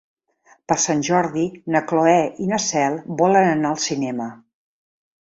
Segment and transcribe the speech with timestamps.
[0.71, 1.43] Per Sant Jordi
[1.75, 2.17] na Cloè
[2.47, 4.33] i na Cel volen anar al cinema.